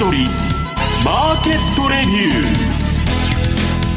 [0.00, 0.24] 先取り
[1.04, 2.46] マーケットレビュ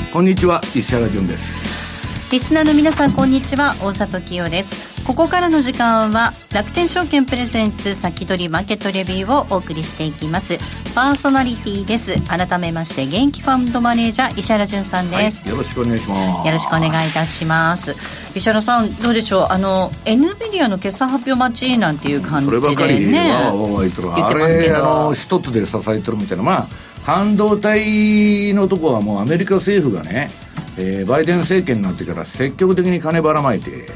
[0.10, 0.12] ー。
[0.12, 2.30] こんにちは石原潤です。
[2.30, 10.58] リスナーの皆さんこんにちは大里清ですここからの時間は楽天証券プレゼンツ先取りマーケットレビューをお送りしていきます。
[10.96, 12.21] パーソナリティです。
[12.24, 16.47] 改めまして元気ファンドマネージャー石原潤さんです、はい、よろしくお願いします。
[16.47, 17.96] よろしくお願いいたします。
[18.34, 19.47] 石原さんどうでしょう？
[19.50, 22.61] あの NVIDIA の決算発表待ちなんていう感じでね。
[22.61, 24.14] そればかりは言ってますけど。
[24.16, 26.44] あれあの一つで支えてるみたいな。
[26.44, 26.68] まあ
[27.04, 30.30] 半導体のとこはもうアメリカ政府がね、
[30.78, 33.92] えー、バイデン政権になってから積極的に金ばらまいて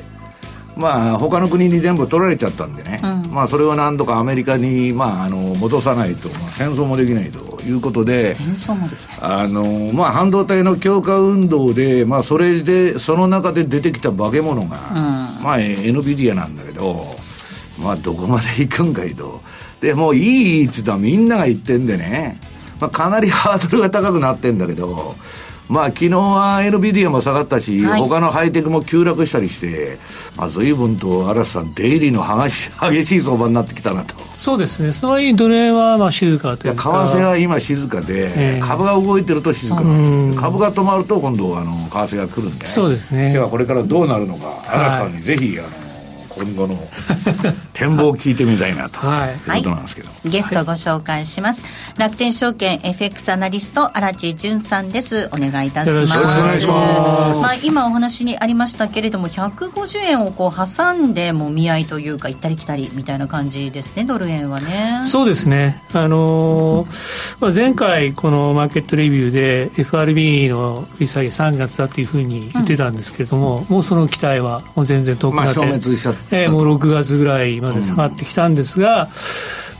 [0.77, 9.17] まあ他の国に全部取られちゃったんでね、うん、まあそれを何とかアメリカに、まあ、あの戻さないと、まあ、戦争もできないということで戦争もできない。
[9.21, 17.05] あの、まあ、半導体の強化運動で、まあ、それでその中で出てきた化け物が、うん、まあ NVIDIA なんだけど
[17.79, 19.41] まあどこまで行くんかいと。
[19.81, 22.39] でもういいっつったらみんなが言ってんでね、
[22.79, 25.15] まあ、かなりハードルが高くなってんだけど
[25.69, 29.97] まあ昨日は NVIDIA も下がったし、はい、他のハイテクも急落したりして、
[30.37, 34.15] まあ、随分と嵐さん、出入りの激し 激しい相場になってきたなと。
[34.35, 36.83] そうですね、その割にドルはまあ静かというか。
[36.83, 43.31] 為替は今静かで、えー、株が動いてると静かなんです株が止まると今度あの為替が来るんで、そうですね。
[43.31, 45.87] 今日はこれからどうなるのか、嵐さんにぜひあの
[46.45, 46.87] 今後の
[47.77, 51.63] 展望を聞いてみたいなと、はい、いうことなんですけど、はい、ゲストご紹介します、
[51.99, 55.29] 楽天証券 FX アナリスト荒地潤さんです。
[55.31, 55.93] お願いいたします。
[55.93, 57.41] よろしくお願いします。
[57.41, 65.01] まあ、今お話にありましたけれども150円をこう挟んでもみ合いというか行ったり来たりみたいな感じですねドル円はね。
[65.05, 65.83] そうですね。
[65.93, 79.09] あのー、まあ、前回このマーケットレビューで FRB の利下げ3月だというふうに言ってたんですけれども、うん、もうその期待はもう全然遠くなって、まあ、消滅しちゃってえー、もう6月ぐらいまで下がってきたんですが、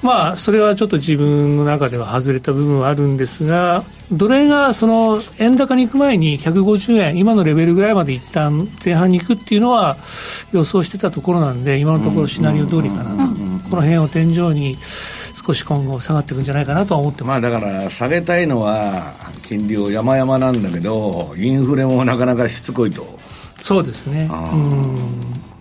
[0.04, 9.98] うん、まあそれはちょっと自分の中では外れた部分はあるんですがドル円がその円高に行く前に150円今のレベルぐらいまで一旦前半に行くっていうのは
[10.54, 13.34] 予想してたところなんで今のところシナリオ通りかなと、
[13.70, 14.78] この辺を天井に
[15.34, 23.18] 少し今後下がっていくんじゃないかなとは思ってます、まあ、だから下げたいのは金利を山々なんだけどインフレもなかなかしつこいと。
[23.60, 24.30] そうですね。
[24.32, 25.57] うん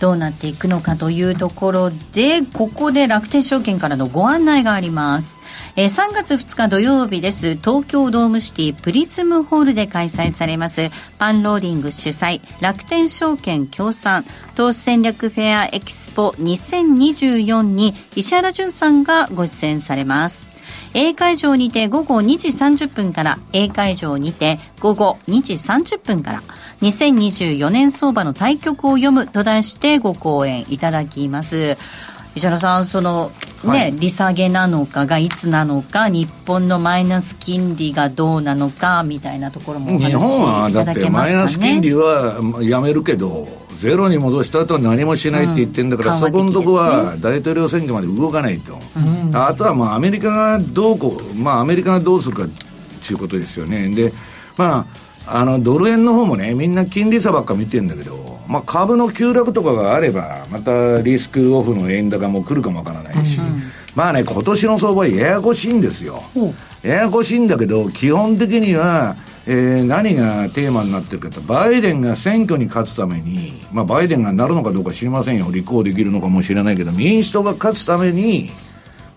[0.00, 5.38] どうなっていくのかというところでここで楽天証券からのご案内があります
[5.76, 7.56] えー、3月2日土曜日です。
[7.56, 20.53] 東京ドームシティプリズムホールで開催されます、パンローリング主催、楽天証券協賛、投資戦略フェアエキスポ2024に石原淳さんがご出演されます。
[20.94, 26.42] A 会場にて午後2時30分から A 会場にて午後2時30分から
[26.82, 31.76] 2024年相場の対局を読むと題してご講演いただきます。
[32.34, 33.30] 石原さんその
[33.62, 53.94] ね、はい、利下げなのかがいつなのか日本のマイナス金利がどうなのかみたいなところもお話しいただけますか、ね、日本はだってマイナス金利はやめるけどゼロに戻した後何もしないって言ってるんだから、うん、そこのとこは大統領選挙まで動かないと、うん、あとはまあアメリカがどうこう、まあ、アメリカがどうするかっていうことですよね。
[53.94, 54.10] で
[54.56, 54.86] ま
[55.26, 63.62] あ、あのドル円の方もね、みんな金利差ばっか見てるんだけど、まあ、株の急落とかがあれば、またリスクオフの円高も来るかもわからないし、うんうん、
[63.94, 66.22] まあね、今年の相場、ややこしいんですよ。
[66.82, 69.16] ややこしいんだけど、基本的には、
[69.46, 78.50] えー、何がテーマになってるかと、バイデンが選挙に勝つために、まあ、バイデンがなるのかどうか知りませんよ、立候補できるのかもしれないけど、民主党が勝つために、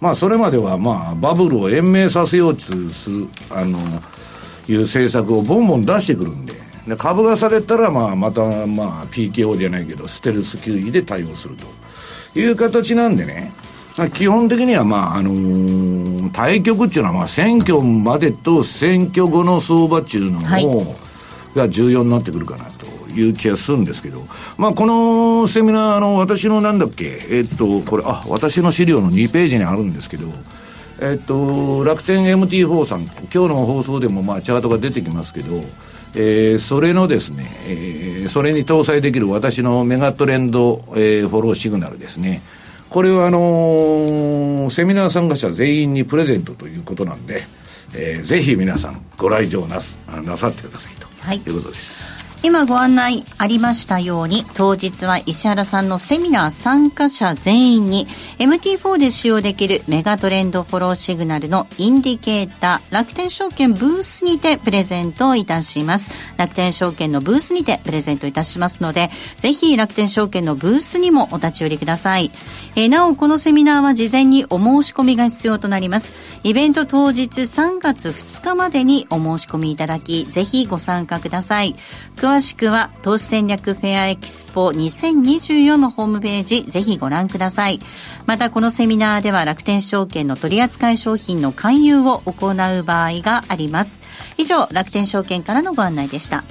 [0.01, 3.79] まあ、それまでは、まあ、バブルを延命させようとする、あの、
[4.67, 6.53] いう政策をボンボン出してくるんで、
[6.87, 11.55] で株が下げたら、まあ、また、まあ、PKO じゃないけど、ステルス級位で対応する
[12.33, 13.51] という形なんでね、
[14.13, 20.97] 基本的には、まあ、あのー、対局っていうのは、まあ、選挙までと選挙後の相場っていうのも、はい、
[21.57, 24.21] が重要になってくるかなという気がするんですけど、
[24.57, 30.27] まあ、このセミナーの私のなんだっけ、えっと、これ、あ、私の資料の2ページにあるんですけど、
[30.99, 35.63] えっと、楽天 MT4 さん、今日の放送でも、まあ、チャートが出てきますけど、
[36.15, 42.41] えー、それのですね、えー、それに搭載できる私のメガトレンド、えー、フォローシグナルですね。
[42.89, 47.43] これはあのー、セミナー参加者全員にプレゼントということなんで、
[47.95, 52.16] えー、ぜひ皆さんご来場なすなさってくださいと、はい、いうことです。
[52.43, 58.07] 今ご案内ありましたように当日は石原さんのセミナー参加者全員に
[58.37, 66.11] MT4 で使用できるメガトレンドフォローシグナルのインディケーター楽天証券ブースにてプレゼントいたします。
[66.37, 72.31] 楽天証券のブースにてプレゼントいたしますのでぜひ楽天証券のブースにもお立ち寄りください、
[72.75, 76.13] えー、なおこのセミナーは事前にお申し込みが必要となります。
[76.43, 81.75] イベント当日3月2日までにお申し込みいただきぜひご参加ください。
[82.27, 87.79] 詳しくは投資戦略フェアエキスポ2024のホームページぜひご覧ください。
[88.25, 94.01] またこのセミナーでは楽天証券の取扱い商品の勧誘を行う場合があります。
[94.37, 96.43] 以上楽天証券からのご案内でした。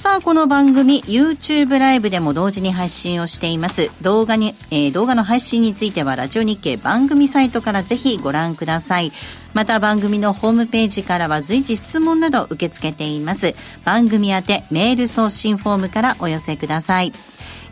[0.00, 3.90] さあ、この番組、YouTube ライブでも同時に配信をしています。
[4.00, 9.12] 動画に、えー、動画の配信については、ラジオ日経番組サイトからぜひご覧ください。
[9.52, 13.54] また番組のホームページからは随時質問など受け付けています。
[13.84, 17.12] 番組宛てメール送信フォームからお寄せください。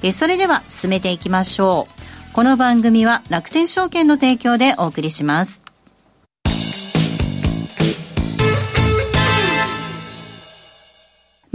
[0.03, 1.89] えー、それでは進めていきましょ
[2.31, 2.35] う。
[2.35, 5.68] この番組は楽天証券の提供でお送りします。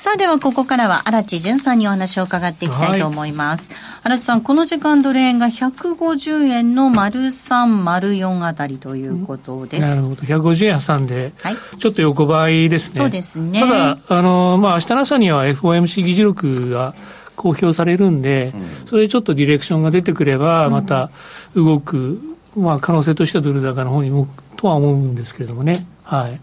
[0.00, 3.68] さあではここからは荒地潤さんにお話を伺っていきたいと思います。
[3.68, 9.86] はい、荒地さん、この時間ドル円が150円の丸3、丸4あたりということです。
[9.86, 10.22] なるほど。
[10.22, 12.96] 150円挟んで、はい、ちょっと横ばいですね。
[12.96, 13.60] そうですね。
[13.60, 16.94] ただ、あの、まあ、明日の朝には FOMC 議事録が
[17.36, 21.10] 公表されるんで、うん、それでちょっとディレクションが出てくれば、また
[21.54, 22.22] 動く、
[22.56, 25.84] うん、まあ、可能性としてはドル高の方に動くとは思うんですけれどもね。
[26.04, 26.40] はい。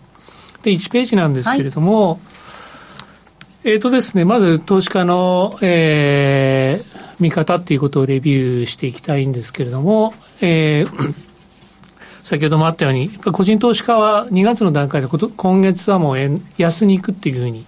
[0.62, 2.37] で、1ページなんですけれども、はい
[3.68, 11.14] えっ、ー、とですね、まず投資家の、えー、見方っていうことをレビューしていきたいんですけれども、えー、
[12.24, 17.66] 先ほどもあったように、個人投資家は2月の段階で今月はもう円安に行くっていうふうに、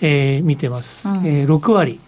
[0.00, 1.08] えー、見てます。
[1.08, 1.98] うん、えー、6割。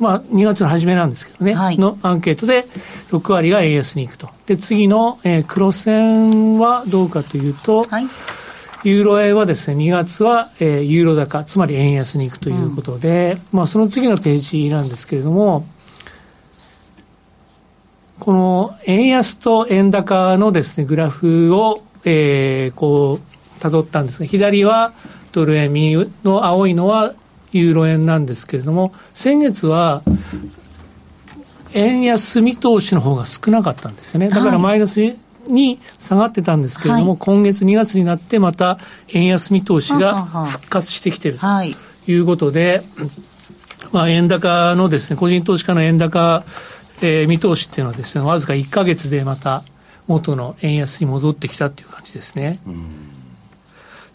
[0.00, 2.66] まあ、2月の初めなんですけどね、はい、のアンケートで
[3.10, 4.28] 6割が円安に行くと。
[4.46, 8.08] で、次の、えー、黒線はどうかというと、はい
[8.84, 15.66] ユーロ円はですね、2月は、えー、ユーロ高、つまり円安に行くということで、うん、まあその次のページなんですけれども、
[18.18, 24.92] この円安と円高のですね、グラフを、えー、こう、辿ったんですが、左は
[25.32, 27.14] ドル円、右の青いのは
[27.52, 30.02] ユーロ円なんですけれども、先月は、
[31.74, 34.28] 円安見通しの方が少なかったんですよね。
[34.28, 35.00] だからマイナス
[35.48, 38.78] に下がってたんですけれども、はい、今月2月になってまた
[39.12, 41.46] 円安見通しが復活してきていると
[42.06, 42.14] い。
[42.14, 42.82] うことで、
[43.92, 46.44] まあ、円高のですね、個人投資家の円高、
[47.00, 49.64] えー、見通しっていうのはですね、わずか1か月でまた
[50.06, 52.58] 元の円安に戻ってきたっていう感じですね。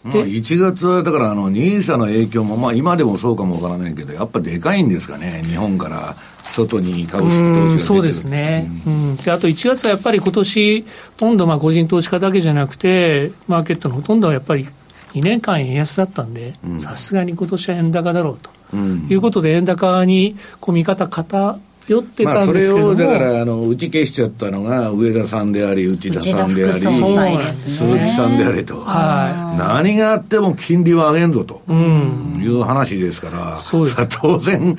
[0.04, 6.16] まあ、1月はだからあの NISA の影響も、まあ、今でもそうかもわからないけど、やっぱでかいんですかね、日本から
[6.52, 10.86] 外に株式投資がそうですね、うん、であと1月はやっぱり今年ほ
[11.16, 14.66] とんどまあ個人投資家だけじゃなくて、マーケットのほとんどはやっぱり
[15.12, 34.08] 2年間円安だったんで、さすがに今年は円高だろうと、うん、いうことで、円高にこう見方偏酔ってたんですけどまあ、それをだからあの打ち消しちゃったのが上田さんであり内田さんであり、鈴木さんでありと、はい、何があっても金利は上げんぞと、うん、いう話ですから、そうです。
[34.20, 34.76] 当然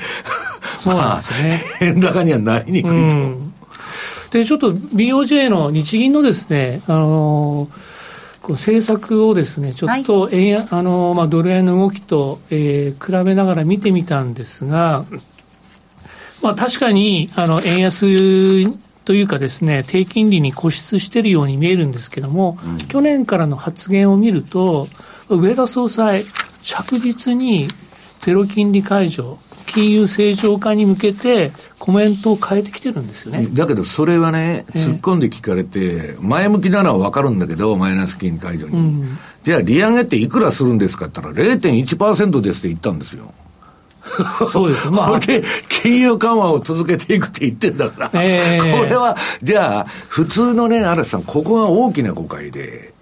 [0.78, 2.96] そうなんですね、円高にはなりにくいと。
[2.96, 3.54] うん。
[4.32, 7.70] で、ちょっと BOJ の日銀のですね、あの
[8.42, 15.06] こう政策をですね、ちょっと円、はい、あのまあ、ドル円の動きと、えー、比べながら見てみたんですが、
[16.42, 18.66] まあ、確かにあの円安
[19.06, 24.88] というかですね、低金利に固執しているように見えるんですけども、うん、去年からの発言を見ると、
[25.30, 26.26] 上田総裁、
[26.62, 27.68] 着実に
[28.20, 33.48] ゼロ金利解除、金融正常化に向けてコメントを変えてきてるんですよね。
[33.52, 38.76] だけどそれはね、突っ込んで聞かれて、前向きなのは分かるんだけど、マイナス金利解除に。
[38.76, 43.34] うん、じゃあ利上げっていくらするんですかって言ったら0.1%ですって言ったんですよ。
[44.48, 44.90] そうです。
[44.90, 45.10] まあ。
[45.12, 52.94] これで、金融緩和を続けていくって言ってんだから、えー、これは、じゃあ、普通のね、嵐さん、ここが大きな誤解で、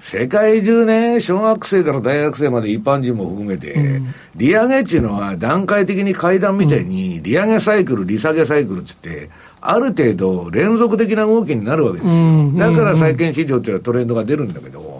[0.00, 12.14] 世界中ね、小学生から大学生まで一般人も含めて、うん、利上げっていうのは段階的に階段みたいに、利上げサイクル、利下げサイクルって言って、ある程度連続的な動きになるわけですよ。
[12.14, 14.99] うん、だから債券市場っていうのはトレンドが出るんだけど、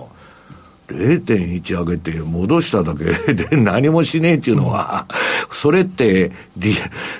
[0.95, 3.05] 0.1上げて戻しただけ
[3.35, 5.07] で何もしねえっていうのは、
[5.53, 6.33] それって、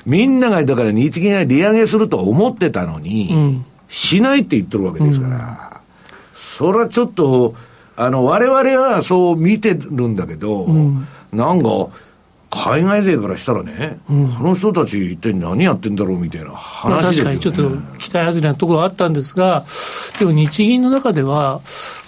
[0.07, 5.81] みんながだから日銀が利上げすると思ってたのに、しないって言ってるわけですから、
[6.35, 7.55] それはちょっと、
[7.97, 11.89] あの、我々はそう見てるんだけど、うん、なんか、
[12.51, 19.65] 海外勢からしたらね、うん、この人たち一体何やってんだろうみたいな話ですよ、ね、確かにちょっと期待外れなところはあったんですが、
[20.19, 21.61] でも日銀の中では、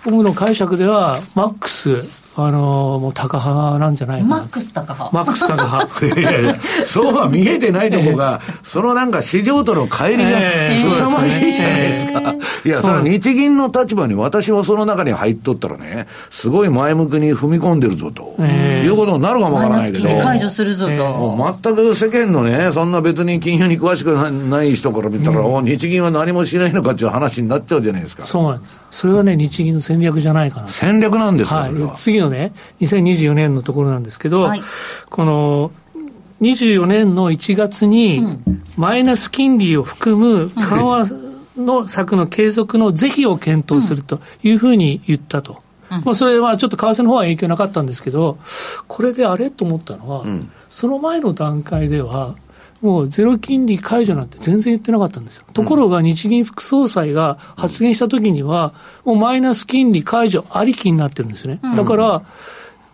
[0.04, 4.37] 僕の解釈では、マックス、あのー、もう高派なんじゃないかな。
[4.39, 5.15] マックス高派。
[5.15, 6.07] マックス高派。
[6.21, 12.35] いやいや、そうは見えてないとこが、そのなんか市場との乖離が凄まじいじゃないですか。
[12.65, 20.09] いや、その日銀の立場に私はその中に入っとったらね、すごい前向きに踏み込んでるぞと、いうことになるかもわからないけど。
[20.23, 20.93] 解除するぞと。
[20.93, 28.23] もう全く世間のね、そんな別に金融に詳しくない人から見たら、うん、日銀は何もしないのかっていう話になっちゃうじゃないですか。
[28.25, 28.81] そうなんです。
[28.91, 30.69] それはね、日銀の戦略じゃないかな。
[30.69, 34.62] 戦略なんですか、はい、次のね、2024年のところなんですけど、はい、
[35.11, 35.71] この、
[36.41, 38.23] 24年の1月に、
[38.76, 41.05] マイナス金利を含む緩和
[41.57, 45.59] の策の継続の是非を検討するというふうに言ったと。
[46.05, 48.38] まあ、それはちょっと為替の方は影響なかったんですけど、
[48.88, 52.35] これであれと思ったのは、うん、その前の段階では、
[52.83, 55.45] もうゼロ金利解除なんて全然言ってなかったんですよ。
[55.53, 58.75] ところが日銀副総裁が発言したときには、
[59.05, 61.61] もうマイナス金利解除ありきになってるんですね。
[61.77, 62.23] だから、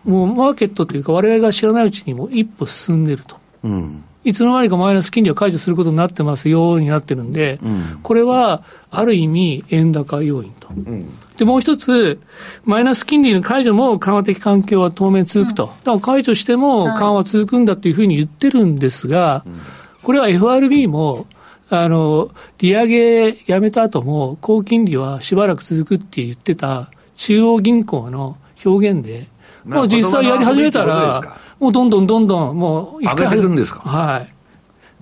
[0.05, 3.37] もうマーケットというか、われわれが知らないうちにも一歩進んでると。
[3.63, 4.03] うん。
[4.23, 12.19] いつの間にかマイナス金利を解除することになってますようになってるんで、うん、これはある意味、円高要因と、うん、で、もう一つ、
[12.65, 19.45] マイナス金利の解除も緩和的環境は当面続くと、だから解除しても緩和続くんだというふうに言ってるんですが、
[20.03, 21.27] これは FRB も、
[21.69, 29.27] あの、利上げやめた後も、高金利はしばらく続くって言ってた中央銀行の表現で、
[29.65, 33.81] もう実際やり始めたら、もうどんどんどんどん、もう、上げていくんですか？
[33.81, 34.27] はい。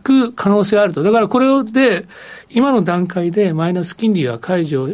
[0.04, 1.04] く可能性あると。
[1.04, 2.06] だからこれで、
[2.50, 4.90] 今の段階でマイナス金利は解除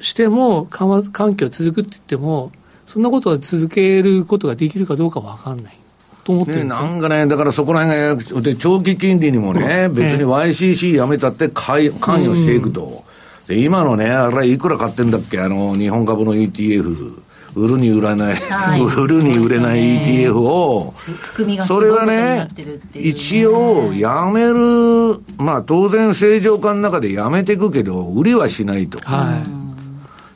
[0.00, 2.52] しても、緩和環境続くって言っても、
[2.86, 5.76] そんなことは続けることができるかどうかわかんない。
[6.30, 13.04] と思ってるんですね、なんかね、だからそこら辺が、で、長期金利にもね、別に YCC やめたって関与していくと。
[13.48, 17.20] で、今のね、あれいくら買ってんだっけ、あの、日本株の ETF。
[17.56, 20.94] 売るに売らない、はい、 売るに売れない ETF を、
[21.66, 22.48] それはね、
[22.94, 29.00] 一応やめる、まあ当然正常化の中でやめていくけど、売りはしないと。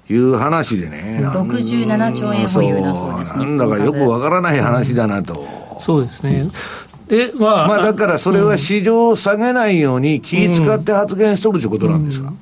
[0.08, 0.14] い。
[0.16, 1.20] う話でね。
[1.22, 3.44] 67兆円保有だそうですね。
[3.44, 5.63] なんだかよくわからない話だなと。
[5.80, 6.46] そうですね。
[7.08, 7.68] で、まあ。
[7.68, 12.38] まあだからそれは市場を下げないように気使って発言しとるということなんですか、うんうん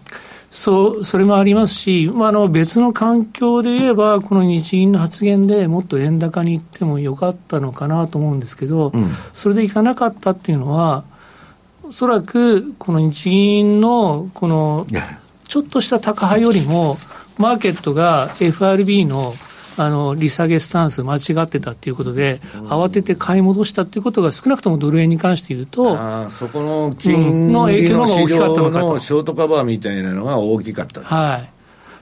[0.52, 11.04] そう、それもありますし、まあ、あの別の環境で言えば、この日銀の発言でもっと円高に行ってもよかったのかなと思うんですけど、うん、それでいかなかったっていうのは、
[11.82, 14.86] おそらくこの日銀のこの
[15.48, 16.98] ちょっとした高派よりも、
[17.38, 19.32] マーケットが FRB の
[19.76, 31.50] あの利下げスタンス間違ってたっていうことで、慌てて買い戻したっていうことが少なくともドル円に関して言うと、あそこの金の影響の市場のショートカバーみたいなのが大きかった、はい。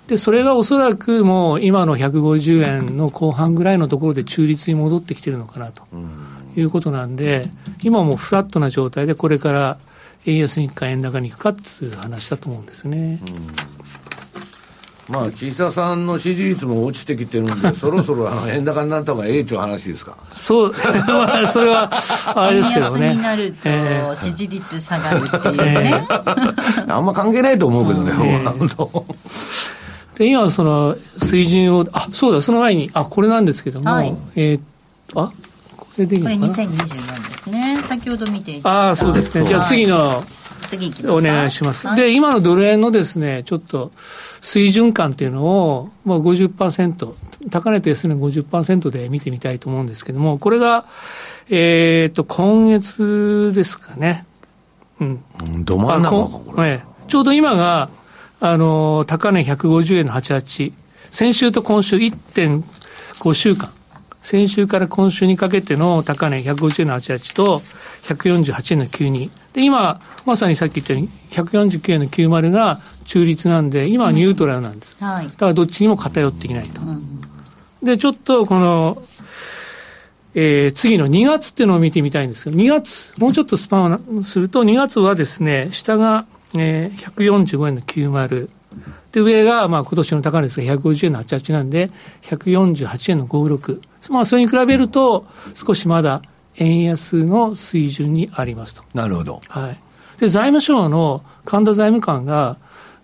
[0.09, 5.85] で、それがおそらくもう今の150円の後半ぐらいのところで中立に戻ってきてるのかなと
[6.57, 7.49] いうことなんで、
[7.83, 9.79] 今もフラットな状態でこれから
[10.27, 13.23] 円安に行くか円高に行くかっていう話だと思うんですね。
[15.11, 20.17] まあ、岸田さんの支持率も落ちてきてるんで、 そろそろあの円高になった方がええちゅう話ですか？
[20.31, 20.73] そう、
[21.09, 21.91] まあ、それは、
[22.35, 23.07] あれですけどね。
[23.07, 26.05] 円安になると、支持率下がるっていうね。
[26.09, 29.05] えー、 あんま関係ないと思うけどね、えー、
[30.19, 35.33] で今、その水準を、あそうだ、その前に、あこれなんですけども、はい、えー、あ
[35.77, 36.49] これでいいのかな？
[36.49, 40.23] これ2024ですね、先ほど見ていたあそうですね、じゃあ次の。
[40.79, 41.87] 次お願いします。
[41.87, 43.91] はい、で、今のドル円のですね、ちょっと
[44.41, 47.15] 水準感っていうのを、まあ50%、
[47.51, 50.85] 高値と安値50%で見てみたいと思うんですけども、これが、
[51.49, 54.25] えっ、ー、と、今月ですかね。
[55.01, 55.25] うん。
[55.65, 57.89] ど真ん中これ、えちょうど今が、
[58.41, 60.73] あの、高値150円の88。
[61.11, 63.73] 先週と今週1.5週間。
[64.23, 67.63] 先週から今週にかけての高値150円の88と
[68.05, 69.40] 148円の92。
[69.53, 74.97] で、今、まさにさっき言ったように、149円の90が中立なんで、今はニュートラルなんです。
[75.01, 76.81] うんはい、だからどっちにも偏っていないと。
[76.81, 77.21] うん、
[77.83, 79.03] で、ちょっとこの、
[80.35, 86.27] えー、次の2月っていうのを見てみたいんですけど、2月、もうちょっとスパンをすると、2月はですね、下が、
[86.57, 88.49] えー、145円の90。
[89.13, 91.91] で、上が、まあ、今年の高値ですが、150円の88なんで、
[92.23, 93.81] 148円の56。
[94.11, 96.23] まあ、それに比べると、少しまだ
[96.57, 98.83] 円安の水準にありますと。
[98.95, 99.41] なるほど。
[99.49, 99.79] はい。
[100.21, 102.59] で、財務省の神田財務官が、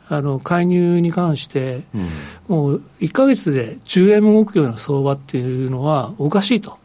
[0.08, 2.08] あの、介入に関して、うん、
[2.48, 6.78] もう1か月で10円も動くような相場っていうのはおかしいと。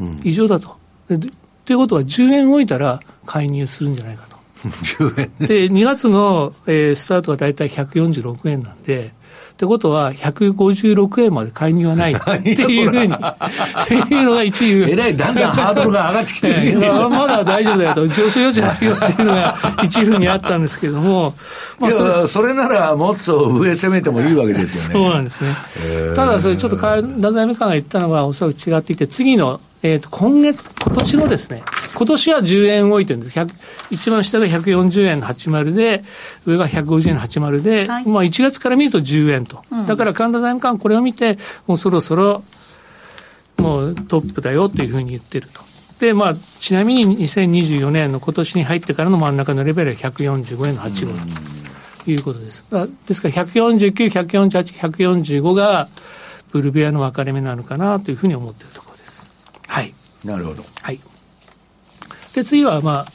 [0.00, 0.76] うん、異常だと。
[1.08, 1.18] で
[1.64, 4.36] ということは、10円動いたら介入するんじゃないかと。
[4.68, 9.12] 10円で、2月の、えー、スタートは大体146円なんで、
[9.54, 13.14] ってことは、156円まで介入はないっていうふうに、
[14.10, 14.82] いうのが一流。
[14.82, 21.34] えらい、だんだんハードルが上がってきてる、ね、まだ大丈夫だよと、上昇余地あるよっていうのが 一ふうにあったんですけども、
[21.78, 25.04] まあそれ、それならもっと上攻めてもいいわけですよね。
[25.04, 25.54] そうなんですね。
[26.16, 31.62] ただ、それちょっと、太宰務官が言ったのはおそらく違っていて、次のえっ、ー、と、今月、今年のですね、
[31.94, 33.38] 今年は10円動いてるんです。
[33.90, 36.02] 一番下が140円の80で、
[36.46, 39.62] 上が150円の80で、はい、まあ1月から見ると10円と。
[39.70, 42.42] うん、だから神田財務官これを見て、もうそろそろ、
[43.58, 45.60] もうトップだよというふうに言ってると。
[46.00, 51.22] で、まあ、ちなみに2024年の今年に入ってからの真ん中のレベルは145円の85だ
[52.04, 52.64] ということです。
[53.06, 55.88] ですから149、148、145が
[56.52, 58.83] ブルベアの分かれ目なのかなというふうに思っていると。
[60.24, 60.64] なるほど。
[60.82, 61.00] はい。
[62.34, 63.06] で、次は、ま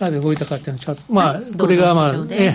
[0.00, 2.52] あ、なぜ動いたかっていうのは、まあ、これが、まあ、え、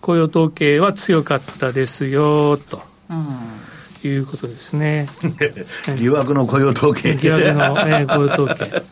[0.00, 2.82] 雇用統計は強かったですよ、と。
[4.04, 5.08] いうことですね。
[5.96, 7.16] 疑惑の雇用統計。
[7.16, 8.82] 疑惑の、え雇用統計。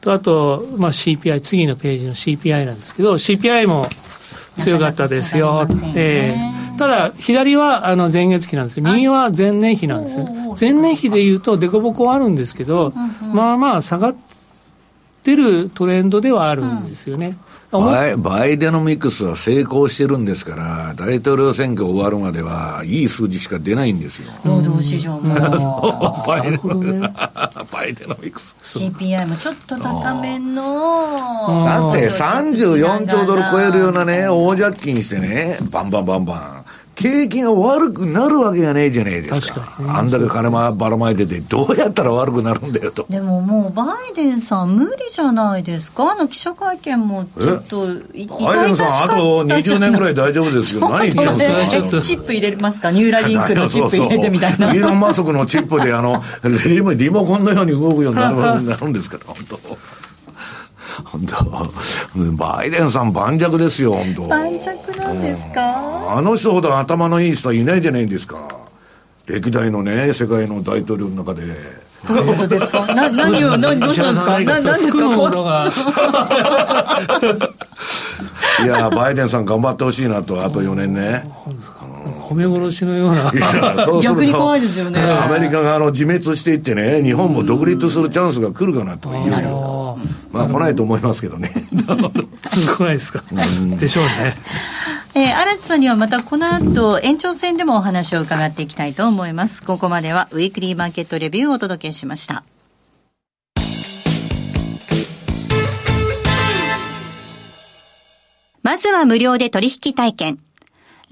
[0.00, 3.84] と、あと、まあ、CPI、次のページの CPI なんですけど、CPI も
[4.58, 5.66] 強かったですよ。
[5.94, 10.18] えー、ただ、左はあの前月比なんです右は前年比なんです
[10.60, 12.92] 前年比でいうと、凸凹あるんですけど、
[13.32, 14.16] まあまあ下がっ
[15.22, 17.26] てるトレンドではあるんですよね。
[17.26, 24.30] うんバイバイデノミクスは成功してるんですから、大統領選挙終わるまでは、いい数字しか出ないんですよ。
[24.44, 25.32] 労働市場も。
[26.26, 26.58] バイデ
[27.72, 28.54] バイデノミクス。
[28.62, 31.64] CPI もちょっと高めの。
[31.64, 36.64] だって34兆ドル超えるようなね、大借金してね、バンバンバンバン。
[37.02, 39.60] 景気が悪くなるわけがねえじゃねえですか。
[39.60, 43.06] かあんだけ金ばらまいてて、どうやったら悪くなるんだよと。
[43.10, 54.72] でももう、バイデンさん、無理じゃないですか、あの記者会見もちょっとバイデンさん、あと20年ぐらい大丈夫ですよ、 何言ってんですか、チップ入れますか、ニューラリンクの チップ入れてみたいな。
[54.72, 56.22] イーロン・マスクのチップであの
[56.94, 58.30] リモコンのように動くようにな
[58.76, 59.58] るんですから、本当。
[61.04, 61.44] 本当
[62.36, 64.22] バイデンさん盤石ですよ、本当。
[64.28, 64.66] 盤石
[64.98, 66.14] なんですか？
[66.16, 68.38] あの人ほど頭のいい人はいないじゃないですか。
[69.26, 71.42] 歴代のね、世界の大統領の中で。
[72.06, 72.84] どういうことですか？
[72.94, 74.32] な何を、何、どうしたんですか？
[74.32, 74.64] 何です
[74.98, 75.72] か？
[78.64, 81.30] いや、バイデンさん頑張ってほしいなと、あと4年ね。
[81.46, 81.51] 褒
[82.34, 83.32] め殺しのような。
[84.02, 85.00] 逆に怖いですよね。
[85.00, 91.52] アメリカがあの自滅していってね、日本も独立するチャンスが来るかなというようまあ来ないと思いますけどね。
[91.82, 93.22] 来ないですか。
[93.78, 94.36] でしょうね。
[95.14, 99.62] えー、荒地さんにはまたこの後延長戦でもお話を伺っていきたいと思います。
[99.62, 102.44] ここまではウィークリーマーケットレビューをお届けしました。
[108.62, 110.38] まずは無料で取引体験。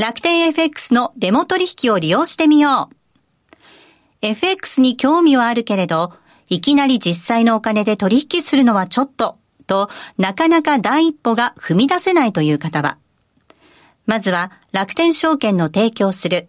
[0.00, 3.56] 楽天 FX のデモ取引を利用してみよう。
[4.22, 6.14] FX に興味はあるけれど、
[6.48, 9.36] いきなり実際のお金で取引するのはちょっと、
[9.66, 12.96] と、なかなか第一歩が踏み出せないという方は、
[14.06, 16.48] まずは楽天証券の提供する。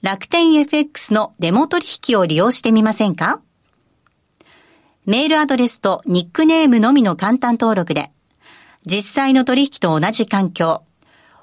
[0.00, 3.42] 楽天 FX のデモ取引を利用してみませんか？
[5.04, 8.10] メールアドレスとニックネームのみの簡単登録で、
[8.86, 10.84] 実際の取引と同じ環境、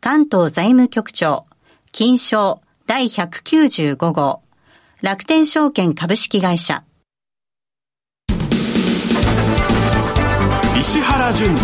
[0.00, 1.46] 関東財務局長
[1.92, 4.42] 金賞第195号。
[5.02, 6.82] 楽天証券株式会社。
[10.78, 11.58] 石原淳の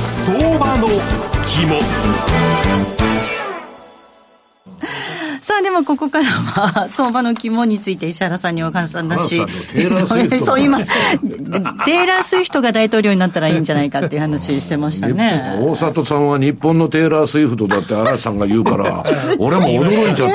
[0.00, 0.88] 相場の
[1.42, 1.78] 肝。
[5.40, 10.78] さあでもここからは相場の肝について石原さんにお話そう今
[11.84, 15.58] テイラー・スウィフトが大統領になったらいいんじゃないかっていう話してましたね。
[15.60, 19.04] 大里さんは日本のテイラー・スウィフトだって嵐さんが言うから
[19.38, 20.30] 俺も驚いちゃっ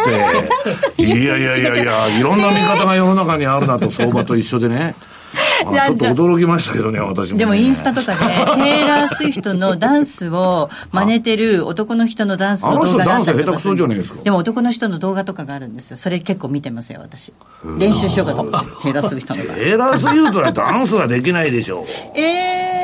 [0.96, 1.04] て。
[1.04, 4.96] いやいやいやいやいろんな見方が世の中にあるなと相場と一緒でね
[5.66, 8.20] ちょっと驚きましたけどね、私も、ね、でもインスタとかで、
[8.64, 13.76] テイラー・スウィフトのダンスを真似てる男の人のダンスの動画があったりとかする
[14.24, 15.98] でも男の人の動画とかがあるんですよ。
[15.98, 17.34] それ結構見てますよ、私。
[17.78, 19.44] 練習しようかと思って、テイラー・スウィフトの。
[19.44, 21.86] テイラー・スウィフトはダンスはできないでしょう。
[22.16, 22.83] ええー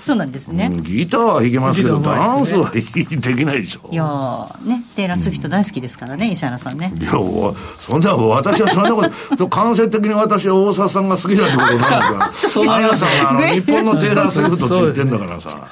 [0.00, 3.88] そうなんですね、ギターは弾けますけど、ね、ダンスはできないでしょ。
[3.92, 4.04] いや
[4.64, 6.92] ねテイラー・スウィフト大好きですからね、うん、石原さんね。
[6.96, 12.32] いやそんな私はそんなこと間接的に私は大沢さんが好きだってこと なん。
[12.32, 15.68] ですか綾さんがあの日本のテイラー・スウィフトって言ってんだからさ。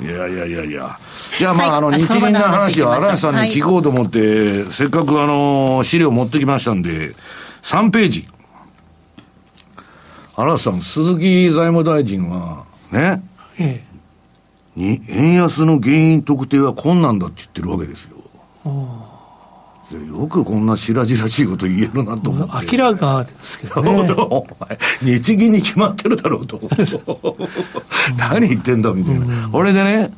[0.00, 0.98] いやいやいやいや。
[1.38, 4.18] じゃあまあ、はい、あの、日銀の話を荒井さんに聞こうと思って、
[4.62, 7.14] はい、せっかくあの、資料持ってきましたんで、
[7.62, 8.24] 3ページ。
[10.36, 13.22] 荒井さん、鈴木財務大臣は、ね、
[13.60, 13.84] え
[14.76, 18.16] え、に円安の原因特定は困難だって言ってるわけですよ。
[19.98, 22.76] よくこんな白々しいこと言えるなと思って。
[22.76, 24.08] 明らかですけどね。
[25.02, 26.60] 日銀に決まってるだろうと。
[28.16, 29.48] 何言ってんだみたいな。
[29.48, 30.12] これでね、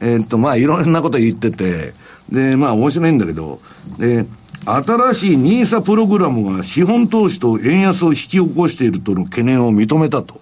[0.00, 1.94] えー、っと、まあ、いろんなこと言ってて、
[2.30, 3.60] で、まあ、面白いんだけど、
[3.98, 4.26] で、
[4.66, 10.40] 新しい NISA プログラムが資本投資と円安を引き起こしているとの懸念を認めたと。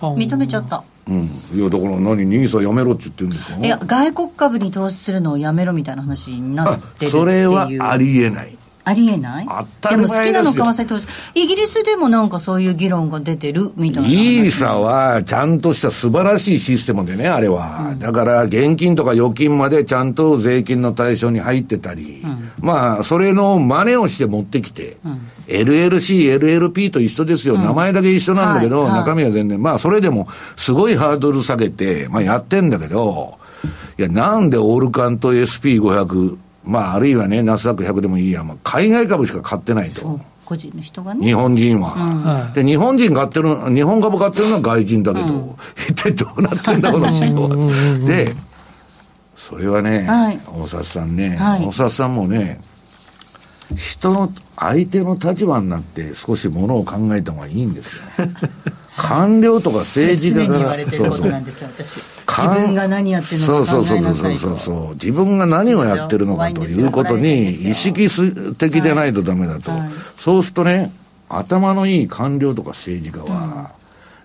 [0.00, 0.84] 認めちゃった。
[1.08, 2.24] うん、いやだから何？
[2.24, 8.56] ニーサやめろって言ってるんですかいや外国株に投資するのをやめろみたいな話になってるそれはありえない
[8.90, 9.46] ありえない？
[9.88, 29.62] でも好きなの為替投資イギリスでもなんかそういう議論が出てるみたいなイーサはちゃんとした素晴らしいシステムでねあれは、うん、だから現金とか預金までちゃんと税金の対象に入ってたり、うん、まあそれの真似をして持ってきて、うん、LLC、LLP と一緒ですよ、名前だけ一緒なんだけど、はい、中身は全然。
[29.62, 30.26] まあそれでも
[30.56, 33.38] すごいハードル下げて、まあやってんだけど
[33.98, 40.20] いやなんでオールカンと SP500 まあ、あるいはね、ナスダック100でもいいや、まあ、海外株しか買ってないと。
[40.44, 41.24] 個人の人がね。
[41.24, 45.56] 日本人は、うん、で、日本人買ってる、日本株買ってるのは外人だけど、うん、
[45.88, 47.48] 一体どうなってんだ、この市場。
[48.06, 48.34] で、
[49.36, 52.60] それはね、はい、大札さんね、はい、大札さんもね、
[53.76, 58.02] 人の、相手の立場になって少しものを考えた方がいいんですよ。
[59.00, 68.08] 官僚とか政治家から、そうそう自分が何やってるのかそうそうそうそう自分が何をやってるのかということに意識
[68.56, 69.80] 的でないとダメだと、はい。
[69.80, 70.92] はい、そうするとね
[71.28, 73.72] 頭のいい官僚とか政治家は、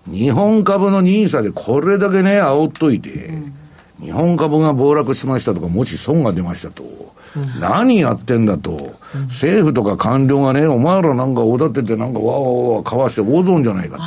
[0.06, 3.54] うん、日本株の NISA でこれだけね煽っといて、うん、
[4.00, 7.16] 日本株が暴落しましたとかもし損が出ましたと
[7.60, 8.94] 何やってんだと、
[9.28, 14.02] 政府とか官僚がね、お前らなんかおだてて、なんかわわわわかわして大損じゃないかと。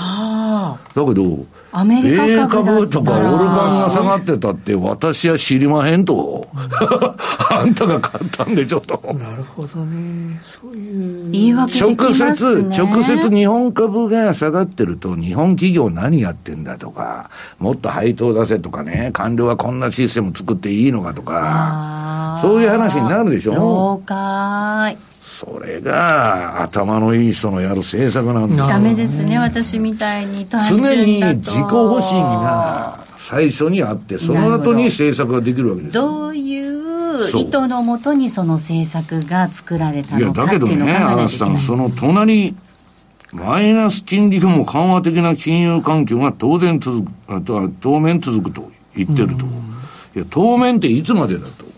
[0.96, 6.48] だけど、アメリカ株とかオルバンが下がってたって、私は知りまへんと。
[7.52, 9.00] あんたが買ったんでちょっと。
[9.20, 10.40] なるほどね。
[10.42, 11.32] そういう。
[11.32, 12.76] 言い訳できますね。
[12.78, 23.54] 直接、直接日本株が下がってると、日本企業何やってんだとか、もっと配当出せとかね、官僚はこんなシステム作っていいのかとか、そういう話になるでしょ。
[23.54, 24.98] 了解。
[25.40, 40.88] それが頭のいい人のやる政策なんだダメですね私みたいに常に自己保身が最初にあってその後に政策ができるわけですどういう意図のもとにその政策が作られたのかっていうのを考えないといけない。
[40.88, 42.56] いやだけどね嵐さんその隣
[43.32, 49.46] マイナス金利も緩和的な金融環境が当然続く、あとは当面続くと言ってると。
[50.16, 51.69] いや、当面っていつまでだと。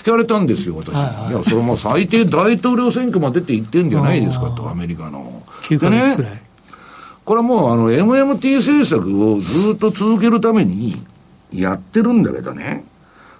[0.00, 0.94] 聞かれたんですよ、私。
[0.94, 5.42] はいはい、いや、それも最低大統領選挙までって言ってんじゃないですかと、アメリカの。
[5.64, 6.32] 9ヶ月ぐらい。
[6.32, 6.42] ね、
[7.26, 10.96] これはもう、あの、MMT 政策をずっと続けるために
[11.52, 12.84] やってるんだけどね。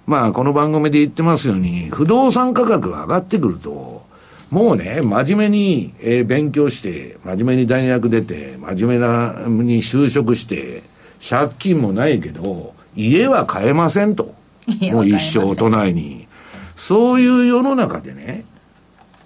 [0.05, 4.03] まあ、この番組で言ってますように、不動産価格が上がってくると、
[4.51, 10.83] もうね、真面目に、えー、勉強して、真面目に大学出て、真面目なに就職して、
[11.27, 14.35] 借金もないけど、家は買えませんと。
[14.91, 16.20] もう一生都内に。
[16.81, 18.43] そういう世の中でね、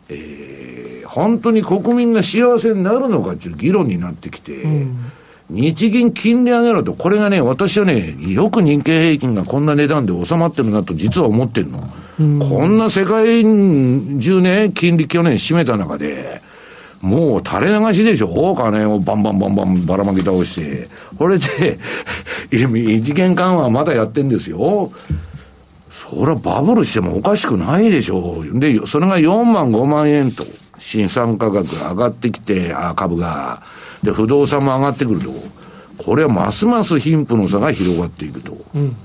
[0.09, 5.11] えー、本当に国民が幸せになるのかっていう議論になってきて、うん、
[5.49, 11.89] 日銀金利上げろと、これがね、私はね、よく日経平均がこんな値段で収まってるなと実は思ってるの。
[12.19, 16.41] うん、こんな世界中ね、金利去年占めた中で、
[16.99, 20.89] もう垂れ流しでしょお金をバンバンバンバンばらまき倒して。
[21.17, 21.79] これで、
[22.51, 22.57] 異
[23.01, 24.91] 次元緩和まだやってんですよ。
[26.09, 28.59] それはバブルしてもおかしくないでしょう。
[28.59, 30.45] で、それが4万5万円と、
[30.77, 33.61] 新産価格上がってきて、あ株が。
[34.03, 35.31] で、不動産も上がってくると。
[35.97, 38.57] これはますます貧富の差が広がっていくと。
[38.75, 38.95] うん、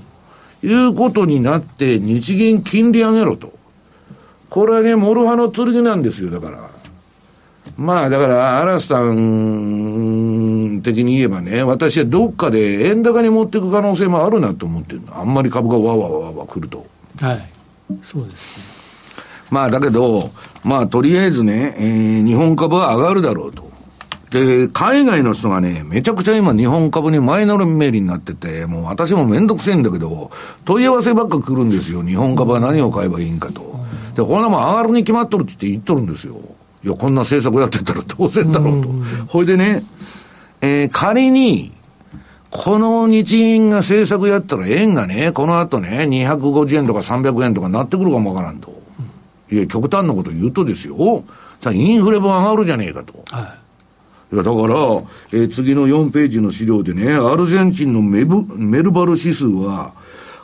[0.61, 3.53] いうことになって、日銀金利上げろと。
[4.49, 6.69] これはね、モルハの剣なんですよ、だから。
[7.77, 16.85] まあ、だから、嵐さん的に言えばね、私はどっかで円高に持っていく可能性もあるなと思ってるあんまり株がわわわわ来ると。
[17.19, 17.39] はい。
[18.01, 18.63] そうですね。
[19.49, 20.31] まあ、だけど、
[20.63, 23.69] まあ、とりあえずね、えー、日本株は上がるだろうと。
[24.31, 30.31] で、海外の人がね、めちゃくちゃ今日本株に前のめりになってて、もう私もめんどくせえんだけど、
[30.63, 32.01] 問い合わせばっか来るんですよ。
[32.01, 33.75] 日本株は何を買えばいいんかと。
[34.15, 36.35] で、こんなもん上がるに決まっとるって言っとるんですよ。
[36.83, 38.89] いや、こんな政策やってたら当然だろうと。
[39.27, 39.83] ほいでね、
[40.61, 41.71] えー、仮に、
[42.49, 48.81] この日銀が政策やったら円がね、この後ね、250円とか300円とかなってくるかもわからんと。
[49.49, 51.23] いや、極端なこと言うとですよ、
[51.61, 53.23] さあ、インフレも上がるじゃねえかと。
[53.29, 53.55] は
[54.31, 54.35] い。
[54.35, 54.75] いや、だから、
[55.33, 59.93] えー、次の4ページの資料でね、アルゼンチンのメブ、メルバル指数は、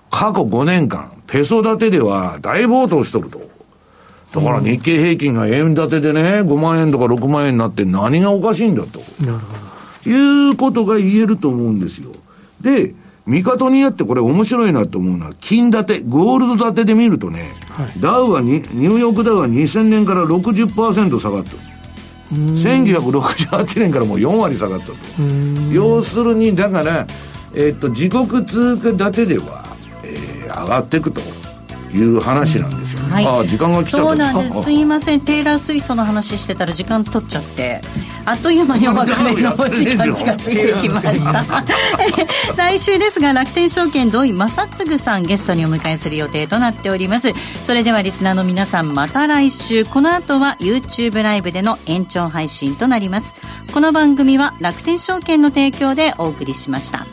[0.09, 3.41] 過去5年間、ペソ建てでは大暴騰しとると。
[4.33, 8.99] だから日経平均が円建てでね、5万円とか6万円になって何がおかしいんだと。
[9.21, 9.66] なるほど。
[10.07, 12.11] いうことが言えると思うんですよ。
[12.61, 12.93] で、
[13.25, 21.51] 見方によってこれ面白いなと思うのは、金建て、ゴールド建てで見るとね、はい、ダウはニューヨークダウは2000年から60%下がった
[22.33, 24.93] 1968年からもう4割下がったと。
[25.71, 27.07] 要するに、だから、
[27.55, 29.63] えっ、と、自国通貨建てでは、
[30.03, 31.21] えー、上がっていくと。
[31.93, 32.76] いう話なんです
[33.07, 34.63] はい、あ時間が来ちゃそうなんです。
[34.63, 35.21] すいません。
[35.21, 37.81] テイラー・スイートの話してたら時間取っちゃって。
[38.25, 41.45] あっという間にお別れの時間近づいてきました。
[42.57, 47.33] 来週ですが楽天証券土井正嗣さんゲストにお迎えする予定となっております。
[47.63, 49.85] それではリスナーの皆さんまた来週。
[49.85, 53.35] この後は YouTube ライブでの延長配信となります。
[53.73, 57.05] この番組は楽天証券の提供でお送りしました